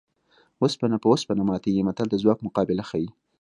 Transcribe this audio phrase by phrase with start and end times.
[0.63, 3.09] اوسپنه په اوسپنه ماتېږي متل د ځواک مقابله ښيي